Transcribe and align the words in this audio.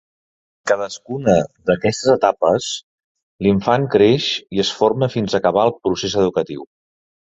En 0.61 0.69
cadascuna 0.69 1.33
d'aquestes 1.69 2.07
etapes, 2.15 2.69
l'infant 3.47 3.87
creix 3.97 4.31
i 4.59 4.65
es 4.65 4.73
forma 4.81 5.11
fins 5.17 5.37
a 5.37 5.43
acabar 5.45 5.71
el 5.71 5.75
procés 5.83 6.17
educatiu. 6.25 6.67